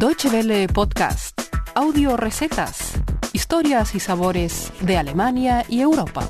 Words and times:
Deutsche 0.00 0.30
Welle 0.30 0.66
Podcast, 0.66 1.38
audio 1.74 2.16
recetas, 2.16 2.94
historias 3.34 3.94
y 3.94 4.00
sabores 4.00 4.72
de 4.80 4.96
Alemania 4.96 5.66
y 5.68 5.82
Europa. 5.82 6.26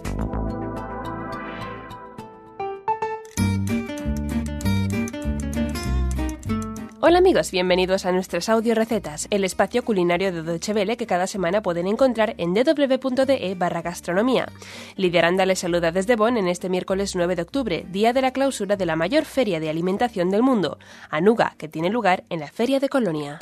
Hola 7.03 7.19
amigos, 7.19 7.53
bienvenidos 7.53 8.07
a 8.07 8.13
nuestras 8.13 8.49
audio 8.49 8.75
recetas, 8.75 9.29
el 9.31 9.45
espacio 9.45 9.85
culinario 9.85 10.33
de 10.33 10.43
Deutsche 10.43 10.73
Welle 10.73 10.97
que 10.97 11.07
cada 11.07 11.29
semana 11.29 11.63
pueden 11.63 11.87
encontrar 11.87 12.35
en 12.39 12.55
www.de 12.55 13.55
barra 13.57 13.83
gastronomía. 13.83 14.49
Lidia 14.97 15.21
Aranda 15.21 15.47
les 15.47 15.61
saluda 15.61 15.93
desde 15.93 16.17
Bonn 16.17 16.37
en 16.37 16.49
este 16.49 16.69
miércoles 16.69 17.15
9 17.15 17.37
de 17.37 17.43
octubre, 17.43 17.87
día 17.89 18.13
de 18.13 18.23
la 18.23 18.33
clausura 18.33 18.75
de 18.75 18.87
la 18.87 18.97
mayor 18.97 19.25
feria 19.25 19.61
de 19.61 19.71
alimentación 19.71 20.29
del 20.31 20.43
mundo, 20.43 20.79
Anuga, 21.09 21.55
que 21.57 21.69
tiene 21.69 21.89
lugar 21.89 22.25
en 22.31 22.41
la 22.41 22.49
Feria 22.49 22.81
de 22.81 22.89
Colonia. 22.89 23.39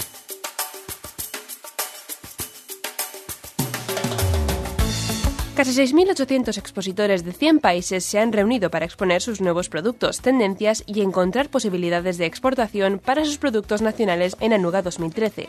Casi 5.58 5.72
6.800 5.72 6.56
expositores 6.56 7.24
de 7.24 7.32
100 7.32 7.58
países 7.58 8.04
se 8.04 8.20
han 8.20 8.32
reunido 8.32 8.70
para 8.70 8.84
exponer 8.84 9.20
sus 9.20 9.40
nuevos 9.40 9.68
productos, 9.68 10.20
tendencias 10.20 10.84
y 10.86 11.00
encontrar 11.00 11.48
posibilidades 11.48 12.16
de 12.16 12.26
exportación 12.26 13.00
para 13.04 13.24
sus 13.24 13.38
productos 13.38 13.82
nacionales 13.82 14.36
en 14.38 14.52
Anuga 14.52 14.82
2013. 14.82 15.48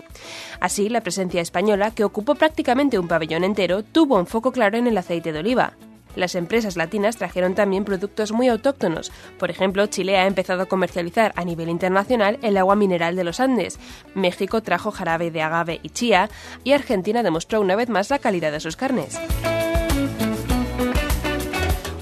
Así, 0.59 0.89
la 0.89 1.01
presencia 1.01 1.41
española, 1.41 1.91
que 1.91 2.05
ocupó 2.05 2.33
prácticamente 2.33 2.97
un 2.97 3.07
pabellón 3.07 3.43
entero, 3.43 3.83
tuvo 3.83 4.17
un 4.17 4.25
foco 4.25 4.51
claro 4.51 4.79
en 4.79 4.87
el 4.87 4.97
aceite 4.97 5.31
de 5.31 5.41
oliva. 5.41 5.73
Las 6.15 6.33
empresas 6.33 6.75
latinas 6.75 7.17
trajeron 7.17 7.53
también 7.53 7.85
productos 7.85 8.31
muy 8.31 8.47
autóctonos. 8.47 9.11
Por 9.37 9.51
ejemplo, 9.51 9.85
Chile 9.85 10.17
ha 10.17 10.25
empezado 10.25 10.63
a 10.63 10.65
comercializar 10.65 11.33
a 11.35 11.45
nivel 11.45 11.69
internacional 11.69 12.39
el 12.41 12.57
agua 12.57 12.75
mineral 12.75 13.15
de 13.15 13.25
los 13.25 13.39
Andes. 13.39 13.77
México 14.15 14.63
trajo 14.63 14.89
jarabe 14.89 15.29
de 15.29 15.43
agave 15.43 15.79
y 15.83 15.89
chía. 15.89 16.31
Y 16.63 16.71
Argentina 16.71 17.21
demostró 17.21 17.61
una 17.61 17.75
vez 17.75 17.89
más 17.89 18.09
la 18.09 18.17
calidad 18.17 18.51
de 18.51 18.59
sus 18.59 18.75
carnes. 18.75 19.19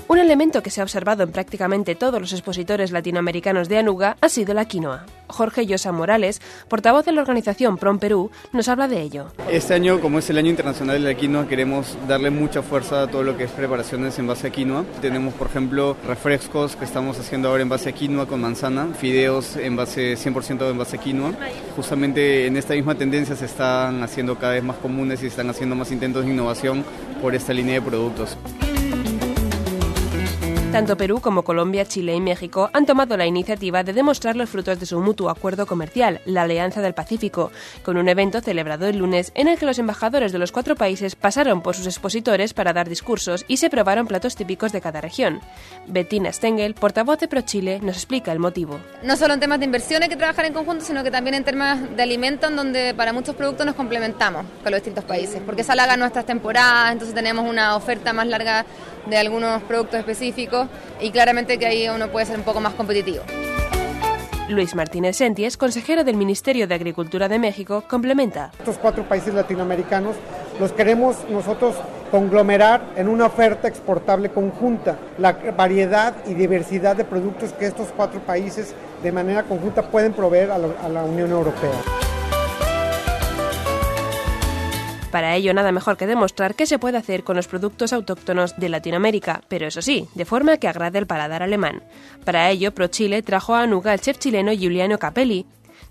Un 0.09 0.19
elemento 0.19 0.63
que 0.63 0.69
se 0.69 0.79
ha 0.79 0.85
observado 0.85 1.23
en 1.23 1.33
prácticamente 1.33 1.93
todos 1.93 2.21
los 2.21 2.31
expositores 2.31 2.91
latinoamericanos 2.91 3.67
de 3.67 3.77
Anuga 3.77 4.15
ha 4.21 4.29
sido 4.29 4.53
la 4.53 4.63
quinoa. 4.63 5.05
Jorge 5.27 5.65
Llosa 5.65 5.91
Morales, 5.91 6.41
portavoz 6.69 7.03
de 7.03 7.11
la 7.11 7.19
organización 7.19 7.77
PROM 7.77 7.99
Perú, 7.99 8.31
nos 8.53 8.69
habla 8.69 8.87
de 8.87 9.01
ello. 9.01 9.33
Este 9.51 9.73
año, 9.73 9.99
como 9.99 10.19
es 10.19 10.29
el 10.29 10.37
año 10.37 10.49
internacional 10.49 11.03
de 11.03 11.09
la 11.09 11.19
quinoa, 11.19 11.49
queremos 11.49 11.97
darle 12.07 12.29
mucha 12.29 12.61
fuerza 12.61 13.01
a 13.01 13.07
todo 13.07 13.23
lo 13.23 13.35
que 13.35 13.43
es 13.43 13.51
preparaciones 13.51 14.17
en 14.17 14.27
base 14.27 14.47
a 14.47 14.49
quinoa. 14.49 14.85
Tenemos, 15.01 15.33
por 15.33 15.47
ejemplo, 15.47 15.97
refrescos 16.07 16.77
que 16.77 16.85
estamos 16.85 17.19
haciendo 17.19 17.49
ahora 17.49 17.63
en 17.63 17.69
base 17.69 17.89
a 17.89 17.91
quinoa 17.91 18.27
con 18.27 18.39
manzana, 18.39 18.87
fideos 18.97 19.57
en 19.57 19.75
base 19.75 20.15
100% 20.15 20.71
en 20.71 20.77
base 20.77 20.95
a 20.95 21.01
quinoa. 21.01 21.33
Justamente 21.75 22.47
en 22.47 22.55
esta 22.55 22.75
misma 22.75 22.95
tendencia 22.95 23.35
se 23.35 23.43
están 23.43 24.01
haciendo 24.03 24.37
cada 24.37 24.53
vez 24.53 24.63
más 24.63 24.77
comunes 24.77 25.21
y 25.21 25.27
están 25.27 25.49
haciendo 25.49 25.75
más 25.75 25.91
intentos 25.91 26.23
de 26.23 26.31
innovación 26.31 26.85
por 27.21 27.35
esta 27.35 27.51
línea 27.51 27.73
de 27.73 27.81
productos. 27.81 28.37
Tanto 30.77 30.95
Perú 30.95 31.21
como 31.21 31.41
Colombia, 31.41 31.87
Chile 31.87 32.13
y 32.13 32.21
México 32.21 32.69
han 32.71 32.85
tomado 32.85 33.17
la 33.17 33.25
iniciativa 33.25 33.83
de 33.83 33.93
demostrar 33.93 34.35
los 34.35 34.47
frutos 34.47 34.79
de 34.79 34.85
su 34.85 34.99
mutuo 34.99 35.31
acuerdo 35.31 35.65
comercial, 35.65 36.21
la 36.25 36.43
Alianza 36.43 36.81
del 36.81 36.93
Pacífico, 36.93 37.51
con 37.81 37.97
un 37.97 38.07
evento 38.07 38.41
celebrado 38.41 38.85
el 38.85 38.99
lunes 38.99 39.31
en 39.33 39.47
el 39.47 39.57
que 39.57 39.65
los 39.65 39.79
embajadores 39.79 40.31
de 40.31 40.37
los 40.37 40.51
cuatro 40.51 40.75
países 40.75 41.15
pasaron 41.15 41.63
por 41.63 41.75
sus 41.75 41.87
expositores 41.87 42.53
para 42.53 42.73
dar 42.73 42.87
discursos 42.87 43.43
y 43.47 43.57
se 43.57 43.71
probaron 43.71 44.05
platos 44.05 44.35
típicos 44.35 44.71
de 44.71 44.79
cada 44.79 45.01
región. 45.01 45.41
Bettina 45.87 46.31
Stengel, 46.31 46.75
portavoz 46.75 47.17
de 47.17 47.27
ProChile, 47.27 47.79
nos 47.79 47.95
explica 47.95 48.31
el 48.31 48.37
motivo. 48.37 48.79
No 49.01 49.17
solo 49.17 49.33
en 49.33 49.39
temas 49.39 49.57
de 49.57 49.65
inversión 49.65 50.03
hay 50.03 50.09
que 50.09 50.15
trabajar 50.15 50.45
en 50.45 50.53
conjunto, 50.53 50.85
sino 50.85 51.03
que 51.03 51.09
también 51.09 51.33
en 51.33 51.43
temas 51.43 51.79
de 51.95 52.03
alimentos, 52.03 52.55
donde 52.55 52.93
para 52.93 53.13
muchos 53.13 53.35
productos 53.35 53.65
nos 53.65 53.73
complementamos 53.73 54.45
con 54.61 54.71
los 54.71 54.79
distintos 54.81 55.05
países, 55.05 55.41
porque 55.43 55.63
se 55.63 55.71
alargan 55.71 55.99
nuestras 55.99 56.27
temporadas, 56.27 56.91
entonces 56.91 57.15
tenemos 57.15 57.49
una 57.49 57.75
oferta 57.75 58.13
más 58.13 58.27
larga 58.27 58.63
de 59.09 59.17
algunos 59.17 59.61
productos 59.63 59.99
específicos 59.99 60.67
y 60.99 61.11
claramente 61.11 61.57
que 61.57 61.65
ahí 61.65 61.89
uno 61.89 62.09
puede 62.09 62.25
ser 62.25 62.37
un 62.37 62.43
poco 62.43 62.59
más 62.59 62.73
competitivo. 62.73 63.23
Luis 64.49 64.75
Martínez 64.75 65.17
Senties, 65.17 65.57
consejero 65.57 66.05
del 66.05 66.15
Ministerio 66.15 66.67
de 66.67 66.75
Agricultura 66.75 67.27
de 67.27 67.37
México, 67.37 67.83
complementa. 67.89 68.51
Estos 68.59 68.77
cuatro 68.77 69.03
países 69.03 69.33
latinoamericanos 69.33 70.15
los 70.59 70.71
queremos 70.71 71.17
nosotros 71.29 71.75
conglomerar 72.11 72.81
en 72.95 73.09
una 73.09 73.25
oferta 73.25 73.67
exportable 73.67 74.29
conjunta, 74.29 74.97
la 75.17 75.33
variedad 75.33 76.15
y 76.25 76.33
diversidad 76.33 76.95
de 76.95 77.03
productos 77.03 77.51
que 77.51 77.65
estos 77.65 77.89
cuatro 77.95 78.21
países 78.21 78.73
de 79.03 79.11
manera 79.11 79.43
conjunta 79.43 79.91
pueden 79.91 80.13
proveer 80.13 80.51
a 80.51 80.57
la, 80.57 80.67
a 80.81 80.87
la 80.87 81.03
Unión 81.03 81.31
Europea. 81.31 82.06
Para 85.11 85.35
ello, 85.35 85.53
nada 85.53 85.71
mejor 85.71 85.95
que 85.95 86.05
demostrar 86.05 86.55
qué 86.55 86.65
se 86.65 86.79
puede 86.79 86.97
hacer 86.97 87.23
con 87.23 87.37
los 87.37 87.47
productos 87.47 87.93
autóctonos 87.93 88.57
de 88.57 88.69
Latinoamérica, 88.69 89.41
pero 89.47 89.67
eso 89.67 89.81
sí, 89.81 90.07
de 90.15 90.25
forma 90.25 90.57
que 90.57 90.67
agrade 90.67 90.99
el 90.99 91.07
paladar 91.07 91.43
alemán. 91.43 91.81
Para 92.25 92.49
ello, 92.49 92.73
ProChile 92.73 93.21
trajo 93.21 93.55
a 93.55 93.61
Anuga 93.61 93.93
al 93.93 94.01
chef 94.01 94.19
chileno 94.19 94.51
Giuliano 94.51 94.99
Capelli, 94.99 95.45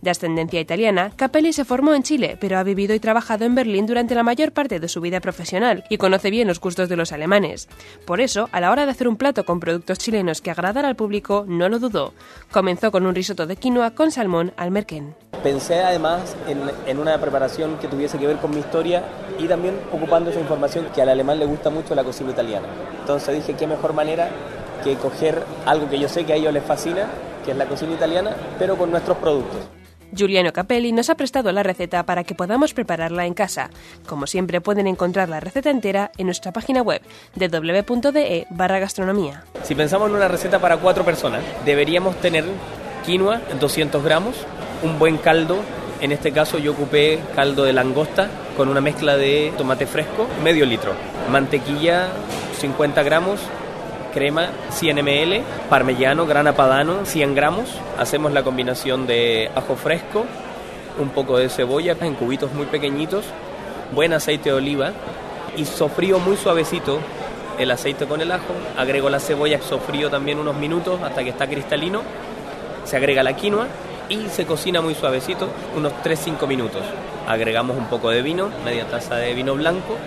de 0.06 0.10
ascendencia 0.10 0.60
italiana, 0.60 1.10
Capelli 1.16 1.52
se 1.52 1.64
formó 1.64 1.92
en 1.92 2.04
Chile, 2.04 2.38
pero 2.40 2.58
ha 2.58 2.62
vivido 2.62 2.94
y 2.94 3.00
trabajado 3.00 3.44
en 3.44 3.56
Berlín 3.56 3.86
durante 3.86 4.14
la 4.14 4.22
mayor 4.22 4.52
parte 4.52 4.78
de 4.78 4.86
su 4.86 5.00
vida 5.00 5.20
profesional 5.20 5.82
y 5.90 5.98
conoce 5.98 6.30
bien 6.30 6.46
los 6.46 6.60
gustos 6.60 6.88
de 6.88 6.94
los 6.94 7.10
alemanes. 7.10 7.68
Por 8.06 8.20
eso, 8.20 8.48
a 8.52 8.60
la 8.60 8.70
hora 8.70 8.84
de 8.84 8.92
hacer 8.92 9.08
un 9.08 9.16
plato 9.16 9.44
con 9.44 9.58
productos 9.58 9.98
chilenos 9.98 10.40
que 10.40 10.52
agradara 10.52 10.86
al 10.86 10.94
público, 10.94 11.44
no 11.48 11.68
lo 11.68 11.80
dudó. 11.80 12.14
Comenzó 12.52 12.92
con 12.92 13.04
un 13.04 13.16
risotto 13.16 13.48
de 13.48 13.56
quinoa 13.56 13.96
con 13.96 14.12
salmón 14.12 14.52
al 14.56 14.70
merquén. 14.70 15.16
Pensé 15.42 15.82
además 15.82 16.36
en, 16.46 16.60
en, 16.86 16.98
una 17.00 17.20
preparación 17.20 17.76
que 17.78 17.88
tuviese 17.88 18.16
que 18.16 18.28
ver 18.28 18.36
con 18.36 18.52
mi 18.52 18.60
historia 18.60 19.02
y 19.40 19.48
también 19.48 19.74
ocupando 19.92 20.30
esa 20.30 20.38
información 20.38 20.86
que 20.94 21.02
al 21.02 21.08
alemán 21.08 21.40
le 21.40 21.46
gusta 21.46 21.68
mucho 21.68 21.96
la 21.96 22.04
cocina 22.04 22.30
italiana. 22.30 22.68
Entonces 23.00 23.34
dije, 23.34 23.54
qué 23.58 23.66
mejor 23.66 23.92
manera 23.92 24.30
que 24.84 24.94
coger 24.94 25.42
algo 25.66 25.90
que 25.90 25.98
yo 25.98 26.08
sé 26.08 26.24
que 26.24 26.32
a 26.32 26.36
ellos 26.36 26.52
les 26.52 26.62
fascina, 26.62 27.08
que 27.44 27.50
es 27.50 27.56
la 27.56 27.66
cocina 27.66 27.92
italiana, 27.92 28.36
pero 28.56 28.76
con 28.76 28.92
nuestros 28.92 29.16
productos. 29.18 29.66
Giuliano 30.12 30.52
Capelli 30.52 30.92
nos 30.92 31.10
ha 31.10 31.16
prestado 31.16 31.52
la 31.52 31.62
receta 31.62 32.04
para 32.04 32.24
que 32.24 32.34
podamos 32.34 32.74
prepararla 32.74 33.26
en 33.26 33.34
casa. 33.34 33.70
Como 34.06 34.26
siempre 34.26 34.60
pueden 34.60 34.86
encontrar 34.86 35.28
la 35.28 35.40
receta 35.40 35.70
entera 35.70 36.10
en 36.16 36.26
nuestra 36.26 36.52
página 36.52 36.82
web 36.82 37.02
www.de 37.34 38.46
barra 38.50 38.78
gastronomía. 38.78 39.44
Si 39.62 39.74
pensamos 39.74 40.08
en 40.08 40.16
una 40.16 40.28
receta 40.28 40.58
para 40.60 40.78
cuatro 40.78 41.04
personas, 41.04 41.42
deberíamos 41.64 42.16
tener 42.20 42.44
quinoa, 43.04 43.40
200 43.60 44.02
gramos, 44.02 44.36
un 44.82 44.98
buen 44.98 45.16
caldo, 45.18 45.58
en 46.00 46.12
este 46.12 46.32
caso 46.32 46.58
yo 46.58 46.72
ocupé 46.72 47.20
caldo 47.34 47.64
de 47.64 47.72
langosta 47.72 48.28
con 48.56 48.68
una 48.68 48.80
mezcla 48.80 49.16
de 49.16 49.52
tomate 49.56 49.86
fresco, 49.86 50.26
medio 50.42 50.66
litro, 50.66 50.92
mantequilla, 51.30 52.08
50 52.60 53.02
gramos, 53.02 53.40
crema 54.16 54.48
100 54.70 55.02
ml, 55.02 55.42
parmellano, 55.68 56.24
grana 56.24 56.54
padano 56.54 57.04
100 57.04 57.34
gramos. 57.34 57.68
Hacemos 57.98 58.32
la 58.32 58.42
combinación 58.42 59.06
de 59.06 59.50
ajo 59.54 59.76
fresco, 59.76 60.24
un 60.98 61.10
poco 61.10 61.36
de 61.36 61.50
cebolla 61.50 61.94
en 62.00 62.14
cubitos 62.14 62.50
muy 62.54 62.64
pequeñitos, 62.64 63.26
buen 63.94 64.14
aceite 64.14 64.48
de 64.48 64.56
oliva 64.56 64.92
y 65.54 65.66
sofrío 65.66 66.18
muy 66.18 66.38
suavecito 66.38 66.98
el 67.58 67.70
aceite 67.70 68.06
con 68.06 68.22
el 68.22 68.32
ajo. 68.32 68.54
Agrego 68.78 69.10
la 69.10 69.20
cebolla, 69.20 69.60
sofrío 69.60 70.08
también 70.08 70.38
unos 70.38 70.56
minutos 70.56 70.98
hasta 71.02 71.22
que 71.22 71.28
está 71.28 71.46
cristalino. 71.46 72.00
Se 72.86 72.96
agrega 72.96 73.22
la 73.22 73.36
quinoa 73.36 73.66
y 74.08 74.30
se 74.30 74.46
cocina 74.46 74.80
muy 74.80 74.94
suavecito, 74.94 75.50
unos 75.76 75.92
3-5 76.02 76.46
minutos. 76.46 76.82
Agregamos 77.28 77.76
un 77.76 77.86
poco 77.88 78.08
de 78.08 78.22
vino, 78.22 78.48
media 78.64 78.86
taza 78.86 79.16
de 79.16 79.34
vino 79.34 79.54
blanco 79.56 79.98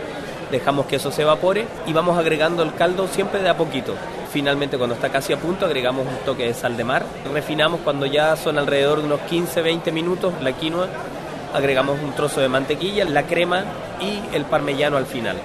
dejamos 0.52 0.86
que 0.86 0.98
eso 0.98 1.12
se 1.12 1.22
evapore 1.22 1.66
y 1.86 1.94
vamos 1.94 2.18
agregando 2.18 2.64
el 2.64 2.74
caldo 2.74 3.08
siempre 3.08 3.42
de 3.42 3.50
a 3.50 3.58
poquito. 3.58 3.96
Finalmente 4.32 4.78
cuando 4.78 4.96
está 4.96 5.10
casi 5.10 5.34
a 5.34 5.38
punto 5.38 5.66
agregamos 5.66 6.06
un 6.06 6.26
toque 6.26 6.46
de 6.46 6.54
sal 6.54 6.78
de 6.78 6.84
mar, 6.84 7.04
refinamos 7.34 7.82
cuando 7.82 8.06
ya 8.06 8.36
son 8.36 8.58
alrededor 8.58 9.00
de 9.00 9.06
unos 9.06 9.22
15-20 9.22 9.92
minutos 9.92 10.34
la 10.42 10.54
quinoa, 10.54 10.88
agregamos 11.54 12.00
un 12.02 12.14
trozo 12.14 12.42
de 12.42 12.50
mantequilla, 12.50 13.06
la 13.06 13.24
crema 13.24 13.64
y 14.00 14.36
el 14.36 14.46
parmellano 14.46 14.98
al 14.98 15.06
final. 15.06 15.38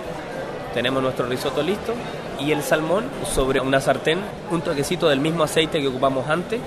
Tenemos 0.75 1.03
nuestro 1.03 1.27
risotto 1.27 1.63
listo 1.63 1.95
y 2.39 2.51
el 2.53 2.63
salmón 2.63 3.05
sobre 3.33 3.61
una 3.61 3.81
sartén, 3.81 4.19
un 4.51 4.61
toquecito 4.61 5.09
del 5.09 5.21
mismo 5.21 5.45
aceite 5.45 5.81
que 5.81 5.89
ocupamos 5.89 6.29
antes 6.29 6.61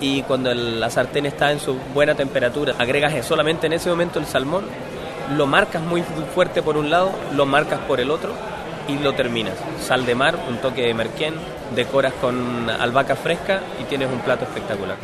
y 0.00 0.22
cuando 0.22 0.54
la 0.54 0.90
sartén 0.90 1.26
está 1.26 1.50
en 1.50 1.58
su 1.58 1.74
buena 1.92 2.14
temperatura 2.14 2.74
agregas 2.78 3.26
solamente 3.26 3.66
en 3.66 3.72
ese 3.72 3.88
momento 3.90 4.20
el 4.20 4.26
salmón 4.26 4.64
lo 5.36 5.46
marcas 5.46 5.82
muy 5.82 6.02
fuerte 6.34 6.62
por 6.62 6.76
un 6.76 6.90
lado, 6.90 7.12
lo 7.34 7.46
marcas 7.46 7.80
por 7.80 8.00
el 8.00 8.10
otro 8.10 8.32
y 8.88 8.98
lo 8.98 9.14
terminas. 9.14 9.54
Sal 9.80 10.06
de 10.06 10.14
mar, 10.14 10.38
un 10.48 10.58
toque 10.58 10.82
de 10.82 10.94
merquén, 10.94 11.34
decoras 11.74 12.14
con 12.14 12.70
albahaca 12.70 13.16
fresca 13.16 13.60
y 13.80 13.84
tienes 13.84 14.10
un 14.10 14.20
plato 14.20 14.44
espectacular. 14.44 14.96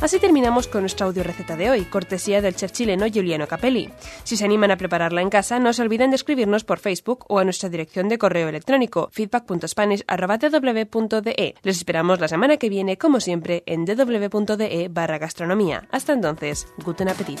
Así 0.00 0.18
terminamos 0.18 0.66
con 0.66 0.80
nuestra 0.80 1.04
audio 1.04 1.22
receta 1.22 1.56
de 1.56 1.68
hoy, 1.68 1.84
cortesía 1.84 2.40
del 2.40 2.56
chef 2.56 2.72
chileno 2.72 3.06
Giuliano 3.06 3.46
Capelli. 3.46 3.90
Si 4.24 4.38
se 4.38 4.46
animan 4.46 4.70
a 4.70 4.78
prepararla 4.78 5.20
en 5.20 5.28
casa, 5.28 5.58
no 5.58 5.74
se 5.74 5.82
olviden 5.82 6.08
de 6.08 6.16
escribirnos 6.16 6.64
por 6.64 6.78
Facebook 6.78 7.26
o 7.28 7.38
a 7.38 7.44
nuestra 7.44 7.68
dirección 7.68 8.08
de 8.08 8.16
correo 8.16 8.48
electrónico 8.48 9.10
feedback.spanish.dw.de. 9.12 11.54
Les 11.62 11.76
esperamos 11.76 12.18
la 12.18 12.28
semana 12.28 12.56
que 12.56 12.70
viene, 12.70 12.96
como 12.96 13.20
siempre, 13.20 13.62
en 13.66 13.84
dw.de 13.84 14.88
barra 14.90 15.18
gastronomía. 15.18 15.86
Hasta 15.90 16.14
entonces, 16.14 16.66
guten 16.82 17.10
appetit. 17.10 17.40